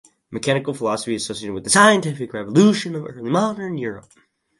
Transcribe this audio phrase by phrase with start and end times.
[0.31, 4.11] Mechanical philosophy is associated with the scientific revolution of Early Modern Europe.